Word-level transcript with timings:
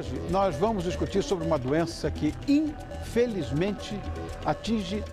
Hoje 0.00 0.18
nós 0.30 0.56
vamos 0.56 0.84
discutir 0.84 1.22
sobre 1.22 1.46
uma 1.46 1.58
doença 1.58 2.10
que 2.10 2.32
infelizmente 2.48 4.00
atinge 4.46 5.04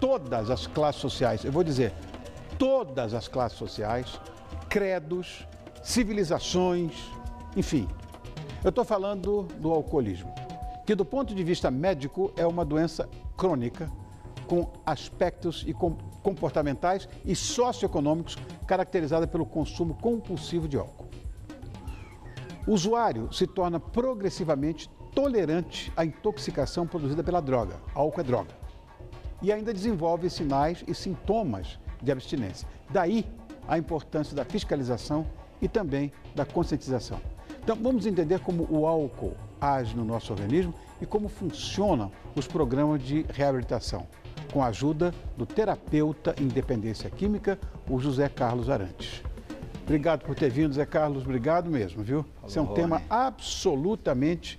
todas 0.00 0.50
as 0.50 0.68
classes 0.68 1.00
sociais. 1.00 1.44
Eu 1.44 1.50
vou 1.50 1.64
dizer, 1.64 1.92
todas 2.56 3.12
as 3.12 3.26
classes 3.26 3.58
sociais, 3.58 4.20
credos, 4.68 5.44
civilizações, 5.82 6.92
enfim. 7.56 7.88
Eu 8.62 8.68
estou 8.68 8.84
falando 8.84 9.48
do 9.58 9.72
alcoolismo, 9.72 10.32
que 10.86 10.94
do 10.94 11.04
ponto 11.04 11.34
de 11.34 11.42
vista 11.42 11.68
médico 11.68 12.32
é 12.36 12.46
uma 12.46 12.64
doença 12.64 13.08
crônica 13.36 13.90
com 14.46 14.70
aspectos 14.86 15.64
e 15.66 15.74
comportamentais 16.22 17.08
e 17.24 17.34
socioeconômicos 17.34 18.36
caracterizada 18.64 19.26
pelo 19.26 19.44
consumo 19.44 19.94
compulsivo 19.94 20.68
de 20.68 20.76
álcool. 20.76 21.08
O 22.66 22.72
usuário 22.72 23.32
se 23.32 23.46
torna 23.46 23.78
progressivamente 23.78 24.90
tolerante 25.14 25.92
à 25.96 26.04
intoxicação 26.04 26.84
produzida 26.84 27.22
pela 27.22 27.40
droga. 27.40 27.76
Álcool 27.94 28.20
é 28.20 28.24
droga. 28.24 28.50
E 29.40 29.52
ainda 29.52 29.72
desenvolve 29.72 30.28
sinais 30.28 30.82
e 30.86 30.92
sintomas 30.92 31.78
de 32.02 32.10
abstinência. 32.10 32.66
Daí 32.90 33.24
a 33.68 33.78
importância 33.78 34.34
da 34.34 34.44
fiscalização 34.44 35.24
e 35.62 35.68
também 35.68 36.10
da 36.34 36.44
conscientização. 36.44 37.20
Então, 37.62 37.76
vamos 37.80 38.04
entender 38.04 38.40
como 38.40 38.66
o 38.68 38.84
álcool 38.84 39.36
age 39.60 39.96
no 39.96 40.04
nosso 40.04 40.32
organismo 40.32 40.74
e 41.00 41.06
como 41.06 41.28
funcionam 41.28 42.10
os 42.34 42.46
programas 42.46 43.02
de 43.02 43.24
reabilitação, 43.32 44.06
com 44.52 44.62
a 44.62 44.66
ajuda 44.66 45.14
do 45.36 45.46
terapeuta 45.46 46.34
em 46.40 46.48
dependência 46.48 47.10
química, 47.10 47.58
o 47.88 47.98
José 47.98 48.28
Carlos 48.28 48.68
Arantes. 48.68 49.22
Obrigado 49.86 50.24
por 50.24 50.34
ter 50.34 50.50
vindo, 50.50 50.74
Zé 50.74 50.84
Carlos. 50.84 51.22
Obrigado 51.22 51.70
mesmo, 51.70 52.02
viu? 52.02 52.26
Esse 52.44 52.58
é 52.58 52.60
um 52.60 52.74
tema 52.74 53.02
absolutamente 53.08 54.58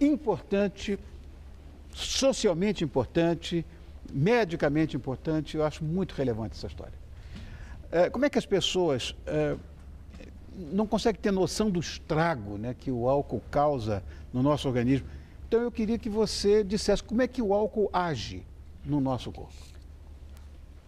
importante, 0.00 0.96
socialmente 1.92 2.84
importante, 2.84 3.66
medicamente 4.12 4.96
importante. 4.96 5.56
Eu 5.56 5.64
acho 5.64 5.82
muito 5.82 6.12
relevante 6.14 6.56
essa 6.56 6.68
história. 6.68 6.94
É, 7.90 8.08
como 8.08 8.24
é 8.24 8.30
que 8.30 8.38
as 8.38 8.46
pessoas 8.46 9.12
é, 9.26 9.56
não 10.56 10.86
conseguem 10.86 11.20
ter 11.20 11.32
noção 11.32 11.68
do 11.68 11.80
estrago 11.80 12.56
né, 12.58 12.76
que 12.78 12.92
o 12.92 13.08
álcool 13.08 13.42
causa 13.50 14.04
no 14.32 14.40
nosso 14.40 14.68
organismo? 14.68 15.08
Então 15.48 15.60
eu 15.60 15.72
queria 15.72 15.98
que 15.98 16.08
você 16.08 16.62
dissesse 16.62 17.02
como 17.02 17.22
é 17.22 17.26
que 17.26 17.42
o 17.42 17.52
álcool 17.52 17.90
age 17.92 18.46
no 18.84 19.00
nosso 19.00 19.32
corpo. 19.32 19.52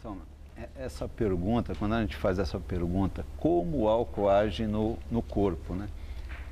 É, 0.05 0.38
essa 0.77 1.09
pergunta, 1.09 1.75
quando 1.75 1.95
a 1.95 2.01
gente 2.01 2.17
faz 2.17 2.39
essa 2.39 2.59
pergunta, 2.59 3.25
como 3.37 3.83
o 3.83 3.89
álcool 3.89 4.29
age 4.29 4.67
no, 4.67 4.99
no 5.11 5.23
corpo, 5.23 5.75
né? 5.75 5.89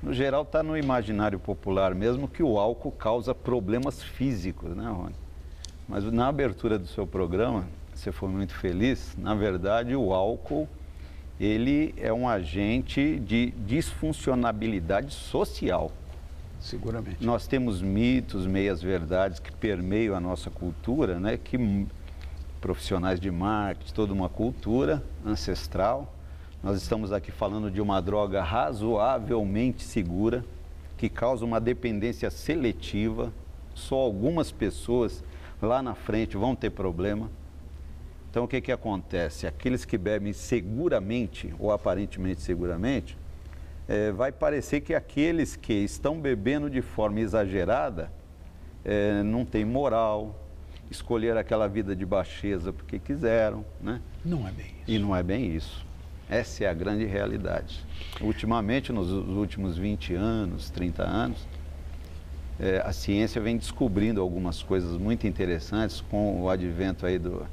No 0.03 0.13
geral, 0.13 0.43
está 0.43 0.63
no 0.63 0.77
imaginário 0.77 1.39
popular 1.39 1.95
mesmo 1.95 2.29
que 2.29 2.43
o 2.43 2.59
álcool 2.59 2.93
causa 2.93 3.35
problemas 3.35 4.03
físicos, 4.03 4.77
né, 4.77 4.89
Rony? 4.89 5.15
Mas 5.89 6.05
na 6.05 6.29
abertura 6.29 6.79
do 6.79 6.87
seu 6.87 7.07
programa, 7.07 7.67
você 7.95 8.13
foi 8.13 8.29
muito 8.29 8.55
feliz, 8.55 9.17
na 9.17 9.35
verdade, 9.35 9.97
o 9.97 10.13
álcool, 10.13 10.69
ele 11.41 11.95
é 11.97 12.13
um 12.13 12.29
agente 12.29 13.19
de 13.21 13.53
disfuncionabilidade 13.53 15.13
social. 15.13 15.91
Seguramente. 16.61 17.25
Nós 17.25 17.47
temos 17.47 17.83
mitos, 17.83 18.47
meias-verdades 18.47 19.39
que 19.39 19.53
permeiam 19.53 20.15
a 20.17 20.21
nossa 20.21 20.51
cultura, 20.51 21.21
né, 21.21 21.37
que 21.37 21.87
profissionais 22.67 23.21
de 23.21 23.31
marketing, 23.31 23.93
toda 23.93 24.13
uma 24.13 24.29
cultura 24.29 25.01
ancestral. 25.25 26.13
Nós 26.61 26.83
estamos 26.83 27.13
aqui 27.13 27.31
falando 27.31 27.71
de 27.71 27.81
uma 27.81 28.03
droga 28.03 28.43
razoavelmente 28.43 29.85
segura, 29.85 30.45
que 30.97 31.09
causa 31.09 31.45
uma 31.45 31.61
dependência 31.61 32.29
seletiva. 32.29 33.33
Só 33.73 33.95
algumas 33.95 34.51
pessoas 34.51 35.23
lá 35.63 35.81
na 35.81 35.95
frente 35.95 36.37
vão 36.37 36.57
ter 36.57 36.71
problema. 36.71 37.31
Então, 38.29 38.43
o 38.43 38.49
que, 38.49 38.61
que 38.61 38.73
acontece? 38.73 39.47
Aqueles 39.47 39.85
que 39.85 39.97
bebem 39.97 40.33
seguramente, 40.33 41.55
ou 41.61 41.71
aparentemente 41.71 42.41
seguramente, 42.41 43.17
é, 43.87 44.11
vai 44.11 44.33
parecer 44.33 44.81
que 44.81 44.93
aqueles 44.93 45.55
que 45.55 45.73
estão 45.73 46.21
bebendo 46.21 46.69
de 46.69 46.83
forma 46.83 47.21
exagerada 47.21 48.11
é, 48.85 49.23
não 49.23 49.45
têm 49.45 49.65
moral, 49.65 50.35
escolher 50.91 51.37
aquela 51.37 51.67
vida 51.69 51.95
de 51.95 52.05
baixeza 52.07 52.73
porque 52.73 52.99
quiseram, 52.99 53.65
né? 53.81 54.01
Não 54.25 54.47
é 54.47 54.53
bem 54.53 54.67
isso. 54.67 54.85
E 54.87 54.99
não 54.99 55.17
é 55.17 55.23
bem 55.23 55.55
isso. 55.55 55.85
Essa 56.29 56.65
é 56.65 56.69
a 56.69 56.75
grande 56.75 57.05
realidade. 57.05 57.85
Ultimamente, 58.21 58.93
nos 58.93 59.11
últimos 59.11 59.79
20 59.79 60.15
anos, 60.15 60.71
30 60.71 61.03
anos, 61.05 61.47
é, 62.59 62.83
a 62.85 62.93
ciência 62.93 63.41
vem 63.41 63.57
descobrindo 63.57 64.21
algumas 64.21 64.63
coisas 64.63 64.99
muito 64.99 65.27
interessantes 65.27 66.01
com 66.01 66.43
o 66.43 66.49
advento 66.49 67.07
aí 67.07 67.19
do, 67.19 67.47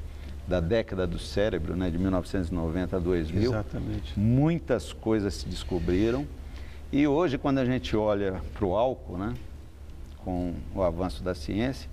da 0.48 0.60
década 0.60 1.06
do 1.06 1.18
cérebro, 1.18 1.76
né, 1.76 1.90
de 1.90 1.98
1990 1.98 2.96
a 2.96 2.98
2000. 2.98 3.42
Exatamente. 3.42 4.18
Muitas 4.18 4.92
coisas 4.92 5.34
se 5.34 5.48
descobriram. 5.48 6.26
E 6.90 7.06
hoje, 7.06 7.38
quando 7.38 7.58
a 7.58 7.64
gente 7.64 7.96
olha 7.96 8.40
para 8.52 8.64
o 8.64 8.76
álcool, 8.76 9.18
né, 9.18 9.34
com 10.18 10.54
o 10.74 10.82
avanço 10.82 11.22
da 11.22 11.34
ciência, 11.34 11.88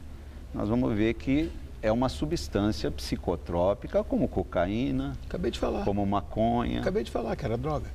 nós 0.53 0.67
vamos 0.69 0.95
ver 0.95 1.13
que 1.13 1.51
é 1.81 1.91
uma 1.91 2.09
substância 2.09 2.91
psicotrópica, 2.91 4.03
como 4.03 4.27
cocaína. 4.27 5.17
Acabei 5.27 5.51
de 5.51 5.59
falar. 5.59 5.83
Como 5.83 6.05
maconha. 6.05 6.81
Acabei 6.81 7.03
de 7.03 7.11
falar 7.11 7.35
que 7.35 7.43
era 7.43 7.57
droga. 7.57 7.87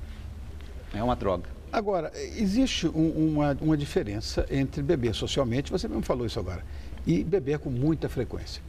É 0.93 1.03
uma 1.03 1.15
droga. 1.15 1.49
Agora, 1.72 2.11
existe 2.15 2.87
um, 2.89 3.34
uma, 3.34 3.56
uma 3.61 3.77
diferença 3.77 4.47
entre 4.50 4.83
beber 4.83 5.15
socialmente, 5.15 5.71
você 5.71 5.87
mesmo 5.87 6.03
falou 6.03 6.27
isso 6.27 6.39
agora, 6.39 6.65
e 7.06 7.22
beber 7.22 7.59
com 7.59 7.71
muita 7.71 8.09
frequência. 8.09 8.62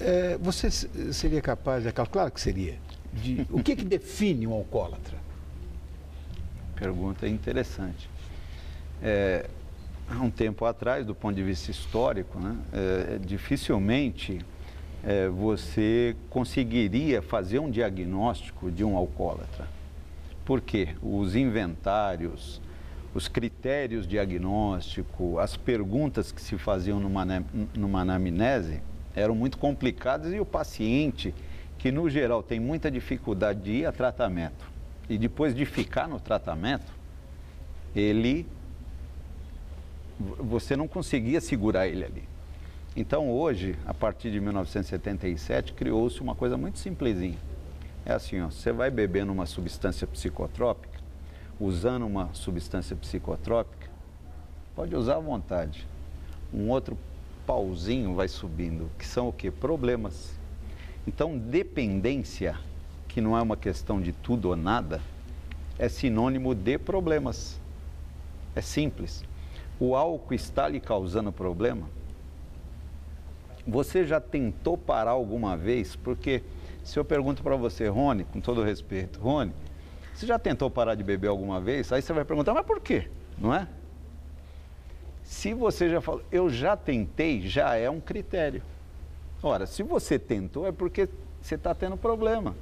É, 0.00 0.36
você 0.38 0.70
seria 0.70 1.40
capaz, 1.40 1.86
é 1.86 1.92
claro 1.92 2.30
que 2.30 2.40
seria, 2.40 2.76
de, 3.12 3.46
o 3.50 3.62
que, 3.62 3.76
que 3.76 3.84
define 3.84 4.46
um 4.46 4.52
alcoólatra? 4.52 5.16
Pergunta 6.76 7.28
interessante. 7.28 8.10
É, 9.02 9.48
há 10.08 10.20
um 10.20 10.30
tempo 10.30 10.64
atrás, 10.64 11.06
do 11.06 11.14
ponto 11.14 11.34
de 11.34 11.42
vista 11.42 11.70
histórico, 11.70 12.38
né, 12.38 12.56
é, 12.72 13.18
dificilmente 13.18 14.40
é, 15.02 15.28
você 15.28 16.16
conseguiria 16.30 17.20
fazer 17.20 17.58
um 17.58 17.70
diagnóstico 17.70 18.70
de 18.70 18.84
um 18.84 18.96
alcoólatra. 18.96 19.66
Por 20.44 20.60
quê? 20.60 20.90
Os 21.02 21.34
inventários, 21.34 22.60
os 23.14 23.28
critérios 23.28 24.06
diagnóstico, 24.06 25.38
as 25.38 25.56
perguntas 25.56 26.32
que 26.32 26.40
se 26.40 26.56
faziam 26.58 26.98
numa, 26.98 27.24
numa 27.74 28.00
anamnese 28.00 28.80
eram 29.14 29.34
muito 29.34 29.58
complicadas 29.58 30.32
e 30.32 30.40
o 30.40 30.46
paciente, 30.46 31.34
que 31.78 31.92
no 31.92 32.08
geral 32.08 32.42
tem 32.42 32.58
muita 32.58 32.90
dificuldade 32.90 33.60
de 33.60 33.72
ir 33.72 33.86
a 33.86 33.92
tratamento 33.92 34.72
e 35.08 35.18
depois 35.18 35.54
de 35.54 35.66
ficar 35.66 36.08
no 36.08 36.18
tratamento, 36.18 36.92
ele 37.94 38.46
você 40.38 40.76
não 40.76 40.88
conseguia 40.88 41.40
segurar 41.40 41.86
ele 41.86 42.04
ali. 42.04 42.24
Então 42.94 43.30
hoje, 43.30 43.76
a 43.86 43.94
partir 43.94 44.30
de 44.30 44.40
1977, 44.40 45.72
criou-se 45.72 46.20
uma 46.20 46.34
coisa 46.34 46.56
muito 46.56 46.78
simplesinha. 46.78 47.38
É 48.04 48.12
assim, 48.12 48.40
ó, 48.40 48.50
você 48.50 48.72
vai 48.72 48.90
bebendo 48.90 49.32
uma 49.32 49.46
substância 49.46 50.06
psicotrópica, 50.06 51.00
usando 51.58 52.06
uma 52.06 52.28
substância 52.34 52.94
psicotrópica, 52.94 53.88
pode 54.74 54.94
usar 54.94 55.16
à 55.16 55.20
vontade. 55.20 55.86
Um 56.52 56.68
outro 56.68 56.98
pauzinho 57.46 58.14
vai 58.14 58.28
subindo, 58.28 58.90
que 58.98 59.06
são 59.06 59.28
o 59.28 59.32
quê? 59.32 59.50
Problemas. 59.50 60.32
Então, 61.06 61.38
dependência, 61.38 62.58
que 63.08 63.20
não 63.20 63.36
é 63.36 63.42
uma 63.42 63.56
questão 63.56 64.00
de 64.00 64.12
tudo 64.12 64.50
ou 64.50 64.56
nada, 64.56 65.00
é 65.78 65.88
sinônimo 65.88 66.54
de 66.54 66.78
problemas. 66.78 67.58
É 68.54 68.60
simples 68.60 69.24
o 69.82 69.96
álcool 69.96 70.32
está 70.32 70.68
lhe 70.68 70.78
causando 70.78 71.32
problema? 71.32 71.88
Você 73.66 74.06
já 74.06 74.20
tentou 74.20 74.78
parar 74.78 75.10
alguma 75.10 75.56
vez? 75.56 75.96
Porque 75.96 76.44
se 76.84 77.00
eu 77.00 77.04
pergunto 77.04 77.42
para 77.42 77.56
você, 77.56 77.88
Rony, 77.88 78.22
com 78.22 78.40
todo 78.40 78.62
respeito, 78.62 79.18
Rony, 79.18 79.52
você 80.14 80.24
já 80.24 80.38
tentou 80.38 80.70
parar 80.70 80.94
de 80.94 81.02
beber 81.02 81.26
alguma 81.26 81.60
vez? 81.60 81.92
Aí 81.92 82.00
você 82.00 82.12
vai 82.12 82.24
perguntar, 82.24 82.54
mas 82.54 82.64
por 82.64 82.78
quê? 82.78 83.08
Não 83.36 83.52
é? 83.52 83.66
Se 85.24 85.52
você 85.52 85.90
já 85.90 86.00
falou, 86.00 86.22
eu 86.30 86.48
já 86.48 86.76
tentei, 86.76 87.40
já 87.40 87.74
é 87.74 87.90
um 87.90 88.00
critério. 88.00 88.62
Ora, 89.42 89.66
se 89.66 89.82
você 89.82 90.16
tentou, 90.16 90.64
é 90.64 90.70
porque 90.70 91.08
você 91.40 91.56
está 91.56 91.74
tendo 91.74 91.96
problema. 91.96 92.54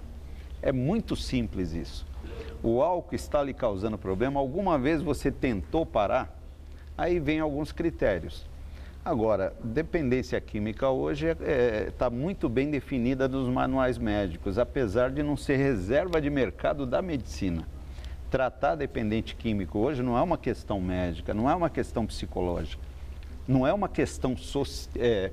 É 0.63 0.73
muito 0.73 1.15
simples 1.15 1.75
isso. 1.75 2.07
O 2.63 2.81
álcool 2.81 3.15
está 3.15 3.43
lhe 3.43 3.53
causando 3.53 3.99
problema? 3.99 4.41
Alguma 4.41 4.79
vez 4.79 5.03
você 5.03 5.31
tentou 5.31 5.85
parar? 5.85 6.40
Aí 6.97 7.19
vem 7.19 7.41
alguns 7.41 7.73
critérios. 7.73 8.47
Agora, 9.03 9.55
dependência 9.65 10.39
química 10.43 10.91
hoje 10.91 11.29
está 11.29 11.45
é, 11.45 11.87
é 11.87 11.91
tá 11.91 12.11
muito 12.11 12.51
bem 12.51 12.71
definida 12.71 13.27
nos 13.27 13.49
manuais 13.49 13.97
médicos, 13.97 14.59
apesar 14.59 15.11
de 15.11 15.23
não 15.23 15.39
ser 15.39 15.57
reserva 15.57 16.21
de 16.21 16.29
mercado 16.29 16.85
da 16.85 17.01
medicina. 17.01 17.67
Tratar 18.31 18.75
dependente 18.75 19.35
químico 19.35 19.79
hoje 19.79 20.03
não 20.03 20.19
é 20.19 20.23
uma 20.23 20.37
questão 20.37 20.79
médica, 20.81 21.33
não 21.33 21.49
é 21.49 21.55
uma 21.55 21.71
questão 21.71 22.05
psicológica, 22.05 22.83
não 23.49 23.67
é 23.67 23.73
uma 23.73 23.89
questão 23.89 24.37
so 24.37 24.63
é, 24.97 25.33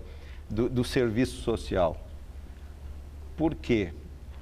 do, 0.49 0.69
do, 0.69 0.83
serviço 0.85 1.41
social. 1.41 1.97
Por 3.35 3.53
quê? 3.53 3.93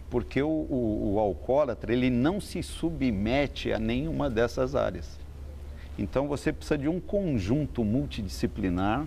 Porque 0.07 0.41
o, 0.41 0.47
o, 0.47 1.15
o 1.15 1.19
alcoólatra 1.19 1.91
ele 1.91 2.11
não 2.11 2.39
se 2.39 2.61
submete 2.61 3.73
a 3.73 3.79
nenhuma 3.79 4.29
dessas 4.29 4.75
áreas. 4.75 5.24
Então 5.97 6.27
você 6.27 6.51
precisa 6.51 6.77
de 6.77 6.87
um 6.87 6.99
conjunto 6.99 7.83
multidisciplinar, 7.83 9.05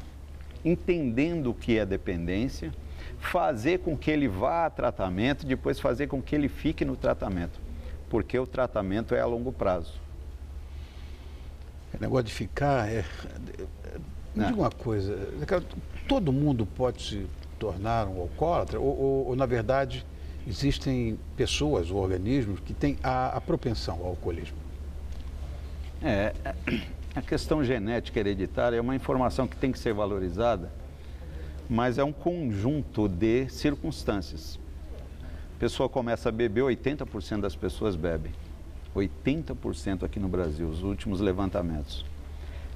entendendo 0.65 1.51
o 1.51 1.55
que 1.55 1.79
é 1.79 1.85
dependência, 1.85 2.73
fazer 3.19 3.81
com 3.81 3.97
que 3.97 4.11
ele 4.11 4.29
vá 4.29 4.67
a 4.67 4.71
tratamento, 4.71 5.47
depois 5.47 5.79
fazer 5.79 6.07
com 6.07 6.23
que 6.23 6.35
ele 6.35 6.49
fique 6.49 6.85
no 6.85 6.97
tratamento, 6.97 7.61
porque 8.09 8.39
o 8.39 8.47
tratamento 8.47 9.15
é 9.15 9.21
a 9.21 9.27
longo 9.27 9.53
prazo. 9.53 10.01
O 11.95 12.01
negócio 12.01 12.25
de 12.25 12.33
ficar 12.33 12.89
é. 12.89 13.05
Me 14.35 14.45
diga 14.45 14.61
uma 14.61 14.71
coisa, 14.71 15.19
todo 16.07 16.33
mundo 16.33 16.65
pode 16.65 17.03
se 17.03 17.27
tornar 17.59 18.07
um 18.07 18.21
alcoólatra? 18.21 18.79
Ou, 18.79 18.99
ou, 18.99 19.27
ou 19.29 19.37
na 19.37 19.47
verdade, 19.47 20.07
existem 20.47 21.19
pessoas 21.37 21.91
ou 21.91 22.01
organismos 22.01 22.61
que 22.61 22.73
têm 22.73 22.99
a, 23.03 23.37
a 23.37 23.41
propensão 23.41 23.99
ao 24.01 24.09
alcoolismo? 24.09 24.68
É, 26.03 26.33
a 27.15 27.23
questão 27.23 27.65
genética 27.65 28.21
hereditária 28.21 28.77
é 28.77 28.81
uma 28.81 28.95
informação 28.95 29.47
que 29.47 29.57
tem 29.57 29.73
que 29.73 29.79
ser 29.79 29.93
valorizada 29.93 30.71
mas 31.69 31.99
é 31.99 32.05
um 32.05 32.13
conjunto 32.13 33.07
de 33.07 33.47
circunstâncias. 33.51 34.59
A 35.57 35.61
pessoa 35.61 35.89
começa 35.89 36.31
a 36.31 36.33
beber, 36.33 36.63
80% 36.63 37.41
das 37.41 37.55
pessoas 37.55 37.95
bebem. 37.95 38.33
80% 38.97 40.05
aqui 40.05 40.19
no 40.19 40.29
Brasil, 40.29 40.67
os 40.67 40.83
últimos 40.83 41.21
levantamentos. 41.21 42.07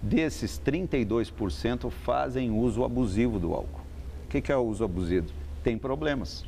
Desses, 0.02 0.60
32% 0.60 1.90
fazem 1.90 2.50
uso 2.50 2.84
abusivo 2.84 3.38
do 3.38 3.54
álcool. 3.54 3.80
O 4.26 4.28
que 4.28 4.52
é 4.52 4.56
o 4.56 4.60
uso 4.60 4.84
abusivo? 4.84 5.28
Tem 5.62 5.78
problemas. 5.78 6.44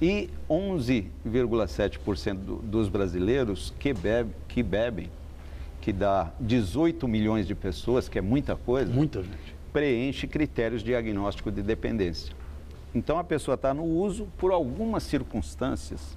E 0.00 0.30
11,7% 0.48 2.60
dos 2.62 2.88
brasileiros 2.88 3.74
que, 3.80 3.92
bebe, 3.92 4.30
que 4.46 4.62
bebem, 4.62 5.10
que 5.88 5.92
dá 5.94 6.30
18 6.38 7.08
milhões 7.08 7.46
de 7.46 7.54
pessoas, 7.54 8.10
que 8.10 8.18
é 8.18 8.20
muita 8.20 8.54
coisa. 8.54 8.92
Muita 8.92 9.22
gente 9.22 9.56
preenche 9.72 10.26
critérios 10.26 10.82
de 10.82 10.88
diagnóstico 10.88 11.50
de 11.50 11.62
dependência. 11.62 12.36
Então 12.94 13.18
a 13.18 13.24
pessoa 13.24 13.54
está 13.54 13.72
no 13.72 13.84
uso 13.84 14.28
por 14.36 14.52
algumas 14.52 15.02
circunstâncias. 15.02 16.14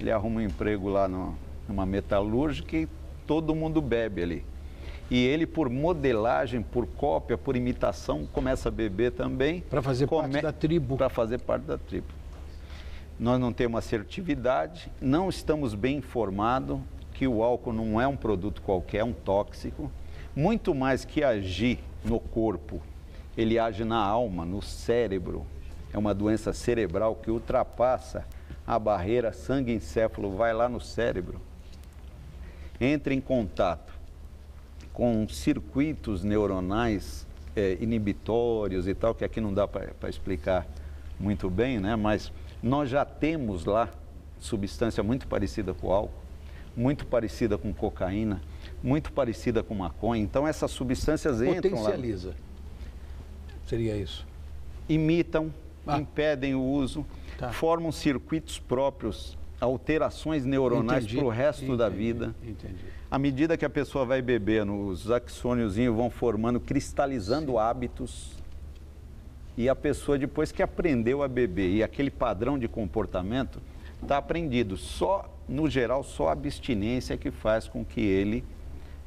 Ele 0.00 0.10
arruma 0.10 0.40
um 0.40 0.44
emprego 0.44 0.88
lá 0.88 1.06
no, 1.06 1.38
numa 1.68 1.86
metalúrgica 1.86 2.76
e 2.76 2.88
todo 3.24 3.54
mundo 3.54 3.80
bebe 3.80 4.20
ali. 4.20 4.44
E 5.08 5.24
ele, 5.24 5.46
por 5.46 5.70
modelagem, 5.70 6.60
por 6.60 6.84
cópia, 6.84 7.38
por 7.38 7.54
imitação, 7.54 8.26
começa 8.32 8.68
a 8.68 8.72
beber 8.72 9.12
também. 9.12 9.60
Para 9.60 9.80
fazer 9.80 10.08
come... 10.08 10.22
parte 10.22 10.42
da 10.42 10.50
tribo. 10.52 10.96
Para 10.96 11.08
fazer 11.08 11.38
parte 11.38 11.62
da 11.62 11.78
tribo. 11.78 12.08
Nós 13.20 13.38
não 13.38 13.52
temos 13.52 13.78
assertividade, 13.78 14.90
não 15.00 15.28
estamos 15.28 15.72
bem 15.72 15.98
informados 15.98 16.80
que 17.24 17.28
o 17.28 17.42
álcool 17.42 17.72
não 17.72 17.98
é 17.98 18.06
um 18.06 18.16
produto 18.16 18.60
qualquer, 18.60 18.98
é 18.98 19.04
um 19.04 19.14
tóxico. 19.14 19.90
Muito 20.36 20.74
mais 20.74 21.06
que 21.06 21.24
agir 21.24 21.78
no 22.04 22.20
corpo, 22.20 22.82
ele 23.34 23.58
age 23.58 23.82
na 23.82 23.96
alma, 23.96 24.44
no 24.44 24.60
cérebro. 24.60 25.46
É 25.90 25.96
uma 25.96 26.12
doença 26.12 26.52
cerebral 26.52 27.14
que 27.14 27.30
ultrapassa 27.30 28.26
a 28.66 28.78
barreira 28.78 29.32
sangue-encéfalo, 29.32 30.36
vai 30.36 30.52
lá 30.52 30.68
no 30.68 30.82
cérebro. 30.82 31.40
Entra 32.78 33.14
em 33.14 33.22
contato 33.22 33.94
com 34.92 35.26
circuitos 35.26 36.22
neuronais 36.22 37.26
é, 37.56 37.78
inibitórios 37.80 38.86
e 38.86 38.94
tal, 38.94 39.14
que 39.14 39.24
aqui 39.24 39.40
não 39.40 39.54
dá 39.54 39.66
para 39.66 40.10
explicar 40.10 40.66
muito 41.18 41.48
bem, 41.48 41.80
né? 41.80 41.96
mas 41.96 42.30
nós 42.62 42.90
já 42.90 43.02
temos 43.02 43.64
lá 43.64 43.88
substância 44.38 45.02
muito 45.02 45.26
parecida 45.26 45.72
com 45.72 45.90
álcool, 45.90 46.23
muito 46.76 47.06
parecida 47.06 47.56
com 47.56 47.72
cocaína, 47.72 48.40
muito 48.82 49.12
parecida 49.12 49.62
com 49.62 49.74
maconha. 49.74 50.22
Então 50.22 50.46
essas 50.46 50.70
substâncias 50.70 51.40
entram 51.40 51.70
Potencializa. 51.70 52.28
Lá. 52.28 52.34
Seria 53.66 53.96
isso. 53.96 54.26
Imitam, 54.88 55.52
ah. 55.86 55.98
impedem 55.98 56.54
o 56.54 56.62
uso, 56.62 57.06
tá. 57.38 57.50
formam 57.52 57.90
circuitos 57.90 58.58
próprios, 58.58 59.38
alterações 59.60 60.44
neuronais 60.44 61.06
para 61.06 61.24
o 61.24 61.28
resto 61.28 61.64
entendi, 61.64 61.78
da 61.78 61.88
vida. 61.88 62.34
Entendi. 62.42 62.84
À 63.10 63.18
medida 63.18 63.56
que 63.56 63.64
a 63.64 63.70
pessoa 63.70 64.04
vai 64.04 64.20
bebendo, 64.20 64.74
os 64.86 65.10
axôniozinhos 65.10 65.94
vão 65.94 66.10
formando, 66.10 66.58
cristalizando 66.58 67.52
Sim. 67.52 67.58
hábitos. 67.58 68.32
E 69.56 69.68
a 69.68 69.74
pessoa, 69.76 70.18
depois 70.18 70.50
que 70.50 70.62
aprendeu 70.62 71.22
a 71.22 71.28
beber 71.28 71.70
e 71.70 71.82
aquele 71.82 72.10
padrão 72.10 72.58
de 72.58 72.66
comportamento, 72.66 73.60
está 74.02 74.18
aprendido. 74.18 74.76
Só, 74.76 75.32
no 75.48 75.68
geral, 75.68 76.02
só 76.02 76.28
a 76.28 76.32
abstinência 76.32 77.16
que 77.16 77.30
faz 77.30 77.68
com 77.68 77.84
que 77.84 78.00
ele 78.00 78.44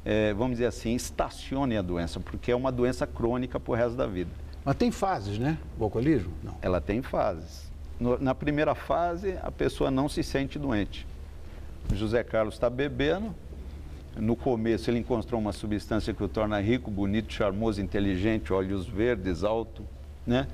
é, 0.04 0.32
vamos 0.32 0.52
dizer 0.52 0.64
assim, 0.64 0.94
estacione 0.94 1.76
a 1.76 1.82
doença, 1.82 2.18
porque 2.18 2.50
é 2.50 2.56
uma 2.56 2.72
doença 2.72 3.06
crônica 3.06 3.60
para 3.60 3.72
o 3.72 3.74
resto 3.74 3.94
da 3.94 4.06
vida. 4.06 4.30
Mas 4.64 4.76
tem 4.76 4.90
fases, 4.90 5.38
né? 5.38 5.58
O 5.78 5.84
alcoolismo? 5.84 6.32
Não. 6.42 6.54
Ela 6.62 6.80
tem 6.80 7.02
fases. 7.02 7.70
No, 8.00 8.18
na 8.18 8.34
primeira 8.34 8.74
fase, 8.74 9.36
a 9.42 9.50
pessoa 9.50 9.90
não 9.90 10.08
se 10.08 10.22
sente 10.22 10.58
doente. 10.58 11.06
O 11.92 11.94
José 11.94 12.22
Carlos 12.22 12.54
está 12.54 12.70
bebendo. 12.70 13.34
No 14.16 14.34
começo, 14.34 14.90
ele 14.90 14.98
encontrou 14.98 15.38
uma 15.38 15.52
substância 15.52 16.14
que 16.14 16.24
o 16.24 16.28
torna 16.28 16.58
rico, 16.58 16.90
bonito, 16.90 17.30
charmoso, 17.32 17.82
inteligente, 17.82 18.50
olhos 18.50 18.86
verdes, 18.86 19.44
alto, 19.44 19.84
né? 20.26 20.48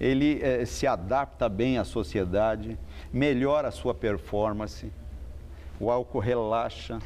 Ele 0.00 0.40
é, 0.40 0.64
se 0.64 0.86
adapta 0.86 1.48
bem 1.48 1.78
à 1.78 1.84
sociedade, 1.84 2.78
melhora 3.12 3.68
a 3.68 3.70
sua 3.72 3.92
performance. 3.92 4.90
O 5.80 5.90
álcool 5.90 6.18
relaxa, 6.18 6.98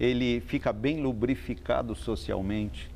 ele 0.00 0.40
fica 0.40 0.72
bem 0.72 1.00
lubrificado 1.00 1.94
socialmente. 1.94 2.90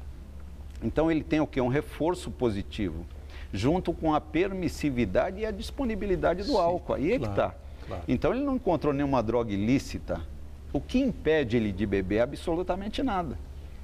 Então 0.83 1.09
ele 1.09 1.23
tem 1.23 1.41
o 1.41 1.47
que? 1.47 1.61
Um 1.61 1.69
reforço 1.69 2.33
positivo, 2.33 3.07
junto 3.53 3.93
com 3.93 4.13
a 4.13 4.21
permissividade 4.21 5.41
e 5.41 5.47
a 5.47 5.53
disponibilidade 5.53 6.43
do 6.43 6.49
Sim, 6.49 6.59
álcool. 6.59 6.95
Aí 6.95 7.13
é 7.13 7.19
claro, 7.19 7.23
que 7.23 7.31
está. 7.31 7.55
Claro. 7.87 8.03
Então 8.09 8.35
ele 8.35 8.43
não 8.43 8.57
encontrou 8.57 8.93
nenhuma 8.93 9.23
droga 9.23 9.53
ilícita. 9.53 10.21
O 10.73 10.81
que 10.81 10.99
impede 10.99 11.57
ele 11.57 11.71
de 11.71 11.87
beber? 11.87 12.21
Absolutamente 12.21 13.05
nada. 13.05 13.39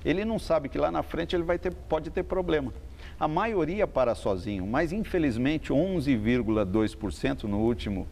Ele 0.04 0.24
não 0.24 0.38
sabe 0.38 0.68
que 0.68 0.78
lá 0.78 0.90
na 0.90 1.04
frente 1.04 1.36
ele 1.36 1.44
vai 1.44 1.60
ter, 1.60 1.72
pode 1.72 2.10
ter 2.10 2.24
problema. 2.24 2.74
A 3.20 3.28
maioria 3.28 3.86
para 3.86 4.16
sozinho, 4.16 4.66
mas 4.66 4.92
infelizmente 4.92 5.72
11,2% 5.72 7.44
no 7.44 7.58
último, 7.58 8.08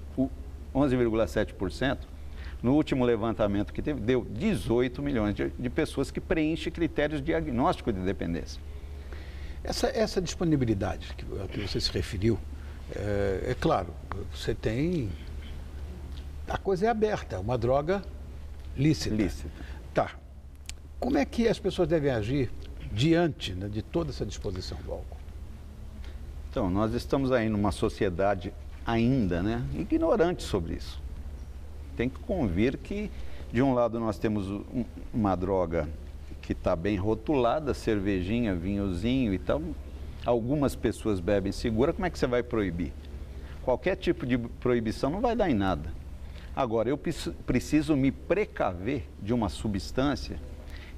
11,7% 0.73 1.99
no 2.63 2.75
último 2.75 3.05
levantamento 3.05 3.73
que 3.73 3.83
teve, 3.83 4.01
deu 4.01 4.25
18 4.25 5.03
milhões 5.03 5.35
de, 5.35 5.51
de 5.51 5.71
pessoas 5.71 6.11
que 6.11 6.21
preenchem 6.21 6.73
critérios 6.73 7.21
de 7.21 7.27
diagnóstico 7.27 7.93
de 7.93 8.01
dependência. 8.01 8.61
Essa, 9.63 9.89
essa 9.89 10.21
disponibilidade 10.21 11.15
que, 11.17 11.25
que 11.49 11.61
você 11.61 11.81
se 11.81 11.91
referiu, 11.91 12.39
é, 12.95 13.51
é, 13.51 13.57
claro, 13.59 13.89
você 14.33 14.55
tem. 14.55 15.11
A 16.49 16.57
coisa 16.57 16.87
é 16.87 16.89
aberta, 16.89 17.41
uma 17.41 17.59
droga 17.59 18.03
lícita. 18.77 19.15
Lícita. 19.15 19.51
Tá. 19.93 20.13
Como 21.01 21.19
é 21.19 21.25
que 21.25 21.49
as 21.49 21.59
pessoas 21.59 21.89
devem 21.89 22.11
agir 22.11 22.51
diante 22.93 23.53
né, 23.53 23.69
de 23.69 23.83
toda 23.83 24.11
essa 24.11 24.25
disposição 24.25 24.79
do 24.85 24.93
álcool? 24.93 25.17
Então, 26.51 26.71
nós 26.71 26.95
estamos 26.95 27.33
aí 27.33 27.49
numa 27.49 27.73
sociedade 27.73 28.55
ainda 28.87 29.43
né, 29.43 29.63
ignorante 29.75 30.43
sobre 30.43 30.75
isso 30.75 31.06
tem 31.97 32.09
que 32.09 32.19
convir 32.21 32.77
que, 32.77 33.11
de 33.53 33.63
um 33.63 33.73
lado, 33.73 33.99
nós 33.99 34.19
temos 34.19 34.63
uma 35.13 35.35
droga 35.35 35.89
que 36.43 36.53
está 36.53 36.77
bem 36.77 36.97
rotulada, 36.97 37.75
cervejinha, 37.75 38.55
vinhozinho 38.55 39.33
e 39.33 39.39
tal. 39.39 39.63
Algumas 40.25 40.77
pessoas 40.77 41.19
bebem 41.19 41.53
segura, 41.53 41.93
como 41.93 42.05
é 42.07 42.11
que 42.11 42.19
você 42.19 42.27
vai 42.27 42.43
proibir? 42.43 42.93
Qualquer 43.63 43.97
tipo 43.97 44.27
de 44.27 44.39
proibição 44.39 45.11
não 45.11 45.21
vai 45.21 45.35
dar 45.35 45.51
em 45.51 45.55
nada. 45.55 45.93
Agora, 46.55 46.89
eu 46.89 46.99
preciso 46.99 47.97
me 47.97 48.11
precaver 48.11 49.09
de 49.21 49.35
uma 49.35 49.49
substância 49.49 50.39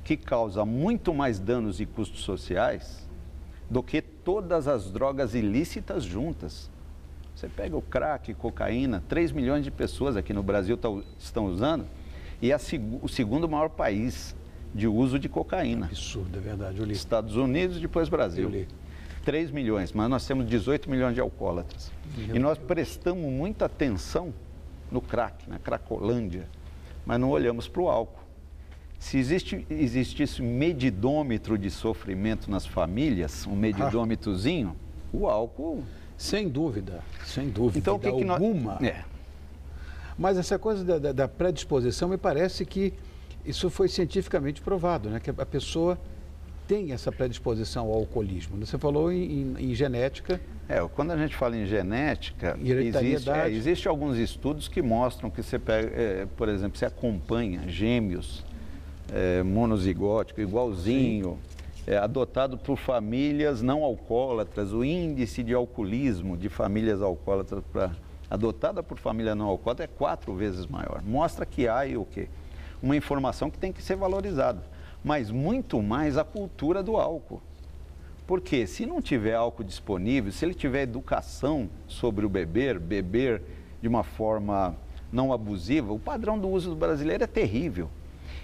que 0.05 0.17
causa 0.17 0.65
muito 0.65 1.13
mais 1.13 1.39
danos 1.39 1.81
e 1.81 1.87
custos 1.87 2.21
sociais 2.21 3.09
do 3.69 3.83
que 3.83 4.01
todas 4.01 4.69
as 4.69 4.91
drogas 4.91 5.35
ilícitas 5.35 6.05
juntas. 6.05 6.71
Você 7.39 7.47
pega 7.47 7.77
o 7.77 7.81
crack, 7.81 8.35
cocaína, 8.35 9.01
3 9.09 9.31
milhões 9.31 9.63
de 9.63 9.71
pessoas 9.71 10.17
aqui 10.17 10.33
no 10.33 10.43
Brasil 10.43 10.77
estão 11.17 11.47
usando 11.47 11.87
e 12.43 12.51
é 12.51 12.57
o 13.01 13.07
segundo 13.07 13.49
maior 13.49 13.69
país 13.69 14.35
de 14.75 14.89
uso 14.89 15.21
de 15.21 15.29
cocaína. 15.29 15.87
Absurdo, 15.87 16.37
é 16.37 16.41
verdade, 16.41 16.81
eu 16.81 16.85
li. 16.85 16.95
Estados 16.95 17.37
Unidos, 17.37 17.81
depois 17.81 18.09
Brasil. 18.09 18.43
Eu 18.43 18.51
li. 18.51 18.69
3 19.25 19.53
milhões, 19.53 19.93
mas 19.93 20.11
nós 20.11 20.27
temos 20.27 20.49
18 20.49 20.91
milhões 20.91 21.15
de 21.15 21.21
alcoólatras. 21.21 21.93
Meu 22.17 22.35
e 22.35 22.39
nós 22.41 22.59
Deus. 22.59 22.67
prestamos 22.67 23.31
muita 23.31 23.67
atenção 23.67 24.35
no 24.91 25.01
crack, 25.01 25.49
na 25.49 25.61
cracolândia, 25.61 26.49
mas 27.07 27.21
não 27.21 27.31
olhamos 27.31 27.69
para 27.69 27.83
o 27.83 27.89
álcool. 27.89 28.25
Se 28.99 29.17
existe, 29.17 29.65
existisse 29.71 30.43
medidômetro 30.43 31.57
de 31.57 31.71
sofrimento 31.71 32.51
nas 32.51 32.67
famílias, 32.67 33.47
um 33.47 33.55
medidômetrozinho, 33.55 34.75
o 35.13 35.29
álcool. 35.29 35.85
Sem 36.19 36.49
dúvida, 36.49 37.01
sem 37.25 37.49
dúvida. 37.49 37.79
Então, 37.79 37.95
o 37.95 37.99
que, 37.99 38.11
que 38.11 38.29
alguma. 38.29 38.75
nós. 38.75 38.83
É. 38.83 39.05
Mas 40.19 40.37
essa 40.37 40.59
coisa 40.59 40.85
da, 40.85 40.99
da, 40.99 41.13
da, 41.13 41.29
predisposição, 41.29 42.09
me 42.09 42.19
parece 42.19 42.67
que 42.67 42.93
isso 43.45 43.71
foi 43.71 43.89
cientificamente 43.89 44.61
provado, 44.61 45.09
né? 45.09 45.21
Que 45.21 45.31
a 45.31 45.47
pessoa 45.47 45.97
tem 46.67 46.93
essa 46.93 47.13
predisposição 47.13 47.87
ao 47.87 47.95
alcoolismo. 47.95 48.59
Você 48.67 48.77
falou 48.77 49.13
em, 49.13 49.55
em, 49.57 49.71
em 49.71 49.75
genética. 49.77 50.41
É, 50.69 50.87
quando 50.89 51.13
a 51.13 51.17
gente 51.17 51.37
fala 51.37 51.57
em 51.57 51.65
genética, 51.65 52.59
existe, 52.61 53.31
é, 53.31 53.49
existe 53.49 53.89
alguns 53.89 54.19
estudos 54.19 54.67
que 54.67 54.83
mostram 54.83 55.31
que 55.31 55.41
você 55.41 55.59
pega, 55.59 55.89
é, 55.89 56.27
por 56.37 56.49
exemplo, 56.49 56.77
você 56.77 56.85
acompanha 56.85 57.63
gêmeos 57.69 58.45
é, 59.13 59.43
monozigótico, 59.45 60.41
igualzinho, 60.41 61.39
é, 61.89 61.97
adotado 61.97 62.59
por 62.59 62.77
famílias 62.77 63.63
não 63.63 63.83
alcoólatras, 63.83 64.75
o 64.75 64.85
índice 64.85 65.43
de 65.43 65.55
alcoolismo 65.55 66.37
de 66.37 66.51
famílias 66.51 67.01
alcoólatras 67.01 67.65
para 67.73 67.93
adotada 68.29 68.83
por 68.83 68.99
família 68.99 69.35
não 69.35 69.47
alcoólatra 69.47 69.87
é 69.87 69.89
quatro 69.89 70.35
vezes 70.35 70.67
maior. 70.67 71.01
Mostra 71.03 71.47
que 71.47 71.67
há 71.67 71.85
o 71.99 72.05
quê? 72.05 72.29
Uma 72.83 72.95
informação 72.95 73.51
que 73.51 73.57
tem 73.57 73.73
que 73.73 73.83
ser 73.83 73.97
valorizada, 73.97 74.63
mas 75.03 75.31
muito 75.31 75.83
mais 75.83 76.19
a 76.19 76.25
cultura 76.25 76.83
do 76.83 76.99
álcool. 76.99 77.41
Porque 78.27 78.67
se 78.67 78.85
não 78.85 79.01
tiver 79.01 79.35
álcool 79.35 79.65
disponível, 79.65 80.31
se 80.31 80.45
ele 80.45 80.53
tiver 80.53 80.83
educação 80.83 81.71
sobre 81.87 82.27
o 82.27 82.29
beber, 82.29 82.79
beber 82.79 83.41
de 83.81 83.89
uma 83.89 84.03
forma 84.03 84.77
não 85.11 85.33
abusiva, 85.33 85.91
o 85.91 85.99
padrão 85.99 86.39
do 86.39 86.51
uso 86.51 86.69
do 86.69 86.77
brasileiro 86.77 87.25
é 87.25 87.27
terrível. 87.27 87.89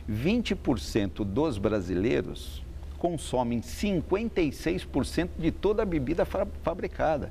20% 0.08 1.22
dos 1.22 1.58
brasileiros 1.58 2.63
consomem 3.04 3.60
56% 3.60 5.28
de 5.38 5.50
toda 5.50 5.82
a 5.82 5.84
bebida 5.84 6.24
fabricada. 6.24 7.30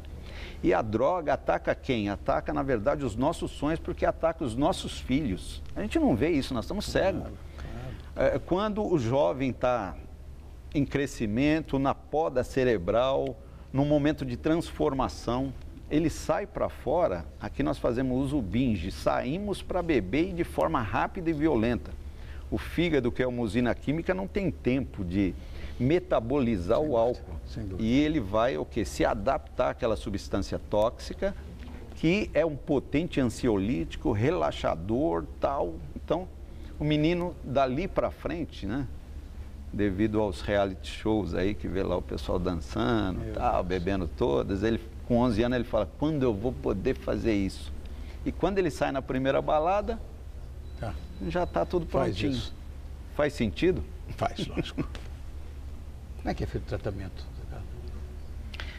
E 0.62 0.72
a 0.72 0.84
droga 0.84 1.34
ataca 1.34 1.74
quem? 1.74 2.10
Ataca, 2.10 2.54
na 2.54 2.62
verdade, 2.62 3.04
os 3.04 3.16
nossos 3.16 3.50
sonhos, 3.50 3.80
porque 3.80 4.06
ataca 4.06 4.44
os 4.44 4.56
nossos 4.56 5.00
filhos. 5.00 5.64
A 5.76 5.82
gente 5.82 5.98
não 5.98 6.16
vê 6.16 6.30
isso, 6.30 6.54
nós 6.54 6.66
estamos 6.66 6.86
cegos. 6.86 7.24
É, 8.16 8.38
quando 8.38 8.86
o 8.86 9.00
jovem 9.00 9.50
está 9.50 9.96
em 10.76 10.86
crescimento, 10.86 11.80
na 11.80 11.96
poda 11.96 12.44
cerebral, 12.44 13.36
num 13.72 13.86
momento 13.86 14.24
de 14.24 14.38
transformação, 14.38 15.52
ele 15.90 16.08
sai 16.08 16.46
para 16.46 16.70
fora, 16.70 17.26
aqui 17.42 17.64
nós 17.64 17.80
fazemos 17.80 18.26
uso 18.26 18.40
binge, 18.40 18.92
saímos 18.92 19.64
para 19.64 19.82
beber 19.82 20.34
de 20.34 20.44
forma 20.44 20.84
rápida 20.84 21.32
e 21.32 21.34
violenta. 21.34 21.90
O 22.52 22.60
fígado, 22.60 23.12
que 23.12 23.24
é 23.24 23.28
uma 23.28 23.42
usina 23.42 23.74
química, 23.74 24.14
não 24.14 24.28
tem 24.28 24.52
tempo 24.52 25.04
de 25.04 25.34
metabolizar 25.80 26.80
sem 26.80 26.90
o 26.90 26.98
álcool. 26.98 27.36
E 27.80 28.00
ele 28.00 28.20
vai 28.20 28.58
o 28.58 28.66
que? 28.66 28.86
Se 28.86 29.04
adaptar 29.04 29.72
àquela 29.72 29.96
substância 29.96 30.60
tóxica, 30.70 31.36
que 31.96 32.30
é 32.34 32.46
um 32.46 32.56
potente 32.56 33.20
ansiolítico, 33.20 34.12
relaxador, 34.12 35.26
tal. 35.40 35.76
Então, 35.96 36.28
o 36.80 36.84
menino 36.84 37.36
dali 37.44 37.88
para 37.88 38.12
frente, 38.12 38.66
né? 38.66 38.88
Devido 39.72 40.20
aos 40.20 40.42
reality 40.42 40.92
shows 40.92 41.34
aí 41.34 41.56
que 41.56 41.68
vê 41.68 41.82
lá 41.82 41.98
o 41.98 42.02
pessoal 42.02 42.38
dançando, 42.38 43.20
Meu 43.22 43.34
tal, 43.34 43.64
Deus. 43.64 43.68
bebendo 43.68 44.08
todas, 44.08 44.62
ele 44.64 44.80
com 45.08 45.18
11 45.20 45.44
anos 45.44 45.56
ele 45.56 45.66
fala: 45.66 45.90
"Quando 45.98 46.24
eu 46.24 46.34
vou 46.34 46.52
poder 46.52 46.96
fazer 46.96 47.34
isso?" 47.34 47.72
E 48.26 48.32
quando 48.32 48.60
ele 48.60 48.70
sai 48.70 48.92
na 48.92 49.02
primeira 49.02 49.42
balada, 49.42 50.00
tá. 50.80 50.94
já 51.28 51.44
está 51.44 51.66
tudo 51.66 51.86
prontinho. 51.86 52.34
Faz, 52.34 52.54
Faz 53.16 53.34
sentido? 53.34 53.84
Faz, 54.18 54.48
lógico. 54.48 54.88
Como 56.24 56.32
é 56.32 56.34
que 56.34 56.42
é 56.42 56.48
feito 56.48 56.64
o 56.64 56.68
tratamento? 56.68 57.26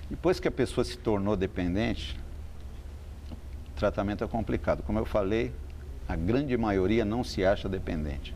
Depois 0.08 0.40
que 0.40 0.48
a 0.48 0.50
pessoa 0.50 0.82
se 0.82 0.96
tornou 0.96 1.36
dependente, 1.36 2.18
o 3.30 3.76
tratamento 3.76 4.24
é 4.24 4.26
complicado. 4.26 4.82
Como 4.82 4.98
eu 4.98 5.04
falei, 5.04 5.52
a 6.08 6.16
grande 6.16 6.56
maioria 6.56 7.04
não 7.04 7.22
se 7.22 7.44
acha 7.44 7.68
dependente. 7.68 8.34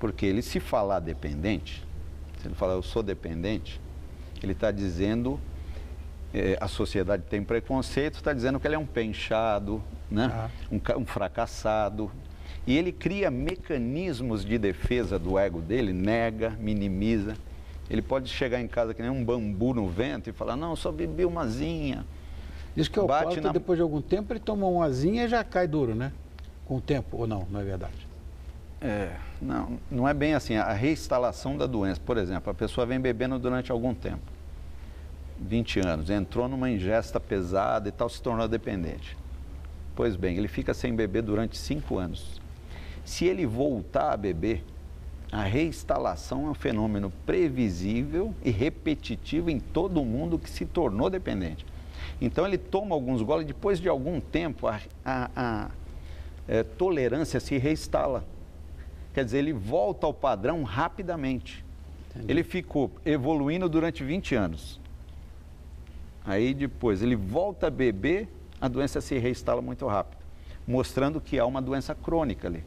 Porque 0.00 0.24
ele 0.24 0.40
se 0.40 0.60
falar 0.60 1.00
dependente, 1.00 1.86
se 2.40 2.48
ele 2.48 2.54
falar 2.54 2.72
eu 2.72 2.82
sou 2.82 3.02
dependente, 3.02 3.78
ele 4.42 4.52
está 4.52 4.70
dizendo, 4.70 5.38
eh, 6.32 6.56
a 6.58 6.68
sociedade 6.68 7.24
tem 7.28 7.44
preconceito, 7.44 8.14
está 8.14 8.32
dizendo 8.32 8.58
que 8.58 8.66
ele 8.66 8.76
é 8.76 8.78
um 8.78 8.86
pé 8.86 9.02
inchado, 9.02 9.84
né? 10.10 10.30
Ah. 10.32 10.50
um, 10.72 11.02
um 11.02 11.04
fracassado. 11.04 12.10
E 12.66 12.78
ele 12.78 12.92
cria 12.92 13.30
mecanismos 13.30 14.42
de 14.42 14.56
defesa 14.56 15.18
do 15.18 15.38
ego 15.38 15.60
dele, 15.60 15.92
nega, 15.92 16.48
minimiza. 16.58 17.34
Ele 17.90 18.02
pode 18.02 18.28
chegar 18.28 18.60
em 18.60 18.68
casa 18.68 18.92
que 18.92 19.00
nem 19.00 19.10
um 19.10 19.24
bambu 19.24 19.72
no 19.72 19.88
vento 19.88 20.28
e 20.28 20.32
falar, 20.32 20.56
não, 20.56 20.76
só 20.76 20.92
bebi 20.92 21.24
uma 21.24 21.42
asinha. 21.42 22.04
Diz 22.76 22.86
que 22.86 22.98
o 22.98 23.02
alcoólatra, 23.02 23.40
na... 23.40 23.52
depois 23.52 23.76
de 23.76 23.82
algum 23.82 24.00
tempo, 24.00 24.32
ele 24.32 24.40
toma 24.40 24.66
uma 24.66 24.84
asinha 24.84 25.24
e 25.24 25.28
já 25.28 25.42
cai 25.42 25.66
duro, 25.66 25.94
né? 25.94 26.12
Com 26.66 26.76
o 26.76 26.80
tempo, 26.80 27.16
ou 27.16 27.26
não, 27.26 27.46
não 27.50 27.60
é 27.60 27.64
verdade? 27.64 28.06
É, 28.80 29.16
não, 29.40 29.78
não 29.90 30.08
é 30.08 30.14
bem 30.14 30.34
assim. 30.34 30.56
A 30.56 30.72
reinstalação 30.72 31.56
da 31.56 31.66
doença, 31.66 32.00
por 32.04 32.16
exemplo, 32.16 32.50
a 32.50 32.54
pessoa 32.54 32.86
vem 32.86 33.00
bebendo 33.00 33.38
durante 33.38 33.72
algum 33.72 33.94
tempo, 33.94 34.22
20 35.40 35.80
anos, 35.80 36.10
entrou 36.10 36.48
numa 36.48 36.70
ingesta 36.70 37.18
pesada 37.18 37.88
e 37.88 37.92
tal, 37.92 38.08
se 38.08 38.20
tornou 38.22 38.46
dependente. 38.46 39.16
Pois 39.96 40.14
bem, 40.14 40.36
ele 40.36 40.46
fica 40.46 40.72
sem 40.74 40.94
beber 40.94 41.22
durante 41.22 41.56
5 41.56 41.98
anos. 41.98 42.40
Se 43.04 43.24
ele 43.24 43.46
voltar 43.46 44.12
a 44.12 44.16
beber, 44.16 44.62
a 45.30 45.42
reinstalação 45.42 46.46
é 46.46 46.50
um 46.50 46.54
fenômeno 46.54 47.12
previsível 47.26 48.34
e 48.42 48.50
repetitivo 48.50 49.50
em 49.50 49.60
todo 49.60 50.00
o 50.00 50.04
mundo 50.04 50.38
que 50.38 50.48
se 50.48 50.64
tornou 50.64 51.10
dependente. 51.10 51.66
Então 52.20 52.46
ele 52.46 52.56
toma 52.56 52.94
alguns 52.94 53.20
goles, 53.20 53.46
depois 53.46 53.78
de 53.78 53.88
algum 53.88 54.20
tempo 54.20 54.66
a, 54.66 54.80
a, 55.04 55.30
a 55.36 55.70
é, 56.48 56.62
tolerância 56.62 57.38
se 57.40 57.58
reinstala. 57.58 58.24
Quer 59.12 59.24
dizer, 59.24 59.38
ele 59.38 59.52
volta 59.52 60.06
ao 60.06 60.14
padrão 60.14 60.62
rapidamente. 60.62 61.64
Entendi. 62.10 62.32
Ele 62.32 62.42
ficou 62.42 62.90
evoluindo 63.04 63.68
durante 63.68 64.02
20 64.02 64.34
anos. 64.34 64.80
Aí 66.24 66.54
depois 66.54 67.02
ele 67.02 67.16
volta 67.16 67.66
a 67.66 67.70
beber, 67.70 68.28
a 68.60 68.66
doença 68.66 69.00
se 69.00 69.18
reinstala 69.18 69.60
muito 69.60 69.86
rápido, 69.86 70.18
mostrando 70.66 71.20
que 71.20 71.38
há 71.38 71.44
uma 71.44 71.60
doença 71.60 71.94
crônica 71.94 72.48
ali 72.48 72.64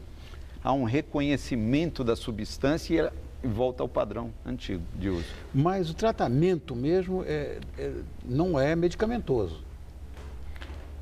há 0.63 0.74
um 0.74 0.84
reconhecimento 0.84 2.03
da 2.03 2.15
substância 2.15 3.12
e 3.44 3.48
volta 3.48 3.84
ao 3.84 3.89
padrão 3.89 4.32
antigo 4.46 4.84
de 4.96 5.10
uso. 5.10 5.25
Mas 5.53 5.89
o 5.89 5.94
tratamento 5.94 6.75
mesmo 6.75 7.24
é, 7.25 7.60
é, 7.77 7.91
não 8.24 8.60
é 8.60 8.75
medicamentoso. 8.75 9.63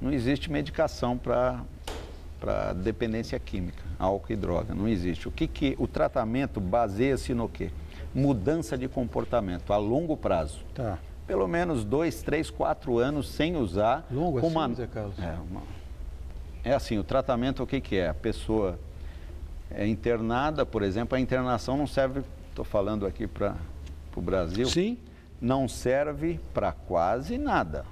Não 0.01 0.11
existe 0.11 0.51
medicação 0.51 1.17
para 1.17 1.61
para 2.39 2.71
dependência 2.71 3.37
química, 3.37 3.83
álcool 3.99 4.31
e 4.31 4.35
droga, 4.37 4.73
não 4.73 4.87
existe. 4.87 5.27
O 5.27 5.31
que, 5.31 5.45
que 5.45 5.75
o 5.77 5.85
tratamento 5.85 6.61
baseia-se 6.61 7.33
no 7.33 7.49
quê? 7.49 7.69
Mudança 8.15 8.77
de 8.77 8.87
comportamento 8.87 9.73
a 9.73 9.77
longo 9.77 10.15
prazo. 10.15 10.59
Tá. 10.73 10.97
Pelo 11.27 11.47
menos 11.47 11.83
dois, 11.83 12.23
três, 12.23 12.49
quatro 12.49 12.97
anos 12.97 13.29
sem 13.29 13.55
usar. 13.55 14.07
Longo 14.09 14.39
assim, 14.39 14.47
uma... 14.47 14.73
Zé 14.73 14.87
Carlos? 14.87 15.19
É, 15.19 15.37
uma... 15.49 15.61
é 16.63 16.73
assim, 16.73 16.97
o 16.97 17.03
tratamento 17.03 17.61
o 17.61 17.67
que, 17.67 17.81
que 17.81 17.97
é? 17.97 18.07
A 18.07 18.13
pessoa 18.13 18.79
é 19.71 19.87
internada, 19.87 20.65
por 20.65 20.81
exemplo, 20.81 21.17
a 21.17 21.19
internação 21.19 21.77
não 21.77 21.87
serve, 21.87 22.21
estou 22.49 22.65
falando 22.65 23.05
aqui 23.05 23.27
para 23.27 23.55
o 24.15 24.21
Brasil, 24.21 24.67
Sim. 24.67 24.97
não 25.39 25.67
serve 25.67 26.39
para 26.53 26.71
quase 26.71 27.37
nada. 27.37 27.85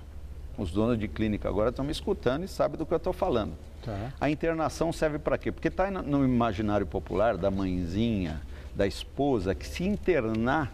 Os 0.57 0.71
donos 0.71 0.97
de 0.97 1.07
clínica 1.07 1.47
agora 1.47 1.69
estão 1.69 1.85
me 1.85 1.91
escutando 1.91 2.43
e 2.43 2.47
sabem 2.47 2.77
do 2.77 2.85
que 2.85 2.93
eu 2.93 2.97
estou 2.97 3.13
falando. 3.13 3.53
Tá. 3.83 4.11
A 4.19 4.29
internação 4.29 4.91
serve 4.91 5.19
para 5.19 5.37
quê? 5.37 5.51
Porque 5.51 5.67
está 5.67 5.89
no 5.91 6.25
imaginário 6.25 6.85
popular 6.85 7.37
da 7.37 7.51
mãezinha, 7.51 8.41
da 8.75 8.87
esposa, 8.87 9.53
que 9.53 9.67
se 9.67 9.83
internar, 9.83 10.73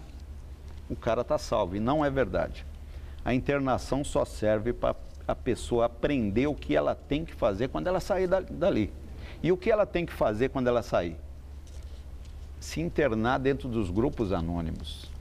o 0.90 0.96
cara 0.96 1.22
está 1.22 1.38
salvo. 1.38 1.76
E 1.76 1.80
não 1.82 2.04
é 2.04 2.10
verdade. 2.10 2.66
A 3.26 3.34
internação 3.34 4.04
só 4.06 4.24
serve 4.24 4.72
para 4.72 4.96
a 5.28 5.36
pessoa 5.36 5.86
aprender 5.86 6.48
o 6.48 6.56
que 6.56 6.76
ela 6.76 6.96
tem 6.96 7.26
que 7.26 7.34
fazer 7.34 7.68
quando 7.68 7.88
ela 7.88 8.00
sair 8.00 8.28
dali. 8.28 8.92
E 9.44 9.52
o 9.52 9.58
que 9.58 9.70
ela 9.70 9.86
tem 9.86 10.06
que 10.06 10.14
fazer 10.14 10.50
quando 10.50 10.68
ela 10.68 10.82
sair? 10.82 11.18
Se 12.62 12.80
internar 12.80 13.38
dentro 13.40 13.68
dos 13.68 13.92
grupos 13.92 14.32
anônimos. 14.32 15.12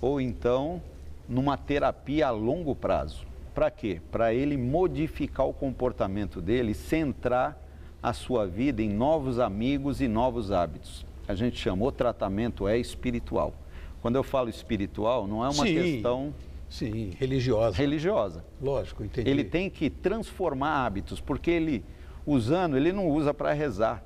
Ou 0.00 0.20
então, 0.20 0.82
numa 1.28 1.56
terapia 1.56 2.26
a 2.26 2.30
longo 2.30 2.74
prazo. 2.74 3.24
Para 3.54 3.70
quê? 3.70 4.00
Para 4.10 4.34
ele 4.34 4.56
modificar 4.56 5.46
o 5.46 5.52
comportamento 5.52 6.40
dele, 6.40 6.74
centrar 6.74 7.56
a 8.02 8.12
sua 8.12 8.44
vida 8.44 8.82
em 8.82 8.88
novos 8.88 9.38
amigos 9.38 10.00
e 10.00 10.08
novos 10.08 10.50
hábitos. 10.50 11.06
A 11.28 11.34
gente 11.36 11.56
chamou 11.56 11.92
tratamento 11.92 12.66
é 12.66 12.76
espiritual. 12.76 13.54
Quando 14.02 14.16
eu 14.16 14.24
falo 14.24 14.48
espiritual, 14.48 15.28
não 15.28 15.44
é 15.44 15.48
uma 15.48 15.66
sim, 15.66 15.74
questão 15.74 16.34
sim, 16.68 17.12
religiosa. 17.18 17.76
Religiosa. 17.76 18.44
Lógico, 18.60 19.04
entendi. 19.04 19.30
Ele 19.30 19.44
tem 19.44 19.70
que 19.70 19.90
transformar 19.90 20.86
hábitos, 20.86 21.20
porque 21.20 21.50
ele 21.50 21.84
usando, 22.26 22.76
ele 22.76 22.92
não 22.92 23.08
usa 23.08 23.32
para 23.32 23.52
rezar. 23.52 24.02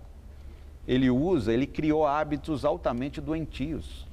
ele 0.87 1.09
usa, 1.09 1.53
ele 1.53 1.67
criou 1.67 2.07
hábitos 2.07 2.65
altamente 2.65 3.21
doentios. 3.21 4.07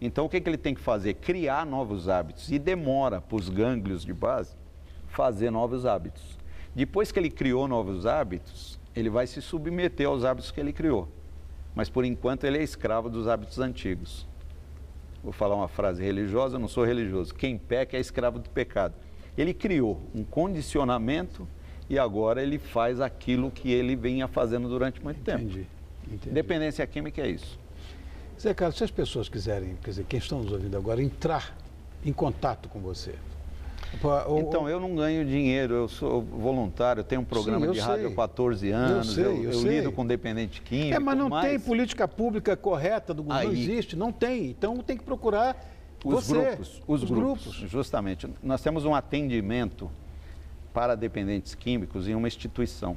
Então, 0.00 0.26
o 0.26 0.28
que, 0.28 0.40
que 0.40 0.48
ele 0.48 0.58
tem 0.58 0.74
que 0.74 0.80
fazer? 0.80 1.14
Criar 1.14 1.64
novos 1.64 2.08
hábitos. 2.08 2.52
E 2.52 2.58
demora 2.58 3.20
para 3.22 3.36
os 3.36 3.48
gânglios 3.48 4.04
de 4.04 4.12
base 4.12 4.54
fazer 5.08 5.50
novos 5.50 5.86
hábitos. 5.86 6.38
Depois 6.74 7.10
que 7.10 7.18
ele 7.18 7.30
criou 7.30 7.66
novos 7.66 8.04
hábitos, 8.04 8.78
ele 8.94 9.08
vai 9.08 9.26
se 9.26 9.40
submeter 9.40 10.06
aos 10.06 10.24
hábitos 10.24 10.50
que 10.50 10.60
ele 10.60 10.72
criou. 10.72 11.08
Mas, 11.74 11.88
por 11.88 12.04
enquanto, 12.04 12.44
ele 12.44 12.58
é 12.58 12.62
escravo 12.62 13.08
dos 13.08 13.26
hábitos 13.26 13.58
antigos. 13.58 14.26
Vou 15.22 15.32
falar 15.32 15.54
uma 15.54 15.68
frase 15.68 16.02
religiosa, 16.02 16.56
eu 16.56 16.60
não 16.60 16.68
sou 16.68 16.84
religioso. 16.84 17.34
Quem 17.34 17.56
peca 17.56 17.96
é 17.96 18.00
escravo 18.00 18.38
do 18.38 18.50
pecado. 18.50 18.94
Ele 19.38 19.54
criou 19.54 20.02
um 20.14 20.22
condicionamento 20.22 21.48
e 21.88 21.98
agora 21.98 22.42
ele 22.42 22.58
faz 22.58 23.00
aquilo 23.00 23.50
que 23.50 23.70
ele 23.70 23.94
vinha 23.96 24.26
fazendo 24.28 24.68
durante 24.68 25.02
muito 25.02 25.18
Entendi. 25.20 25.54
tempo. 25.60 25.66
Entendi. 26.06 26.30
Dependência 26.34 26.86
química 26.86 27.22
é 27.22 27.28
isso. 27.28 27.58
Zé 28.40 28.52
Carlos, 28.52 28.76
se 28.76 28.84
as 28.84 28.90
pessoas 28.90 29.28
quiserem, 29.28 29.76
quer 29.82 29.90
dizer, 29.90 30.04
quem 30.08 30.18
estão 30.18 30.42
nos 30.42 30.52
ouvindo 30.52 30.76
agora, 30.76 31.02
entrar 31.02 31.56
em 32.04 32.12
contato 32.12 32.68
com 32.68 32.80
você. 32.80 33.14
Pô, 34.02 34.08
o- 34.28 34.40
Então, 34.40 34.68
eu 34.68 34.80
não 34.80 34.96
ganho 34.96 35.24
dinheiro, 35.24 35.72
eu 35.74 35.88
sou 35.88 36.20
voluntário, 36.20 37.00
eu 37.00 37.04
tenho 37.04 37.20
um 37.20 37.24
programa 37.24 37.64
eu 37.66 37.72
de 37.72 37.78
rádio 37.78 38.04
sei. 38.06 38.12
há 38.12 38.16
14 38.16 38.70
anos, 38.70 39.14
sei, 39.14 39.46
eu 39.46 39.52
sei. 39.52 39.78
lido 39.78 39.92
com 39.92 40.04
dependente 40.04 40.60
químico. 40.62 40.94
É, 40.96 40.98
mas 40.98 41.16
não 41.16 41.30
tem 41.40 41.60
política 41.60 42.08
pública 42.08 42.56
correta 42.56 43.14
do 43.14 43.22
governo, 43.22 43.44
não 43.52 43.56
Aí- 43.56 43.62
existe, 43.62 43.94
não 43.94 44.10
tem. 44.10 44.46
Então 44.50 44.78
tem 44.78 44.96
que 44.96 45.04
procurar 45.04 45.56
Os 46.04 46.12
você, 46.26 46.34
grupos, 46.34 46.82
os, 46.88 47.04
grupos, 47.04 47.52
justamente. 47.70 48.28
Nós 48.42 48.60
temos 48.60 48.84
um 48.84 48.94
atendimento 48.96 49.88
para 50.74 50.94
dependentes 50.96 51.54
químicos 51.54 52.08
em 52.08 52.16
uma 52.16 52.26
instituição. 52.26 52.96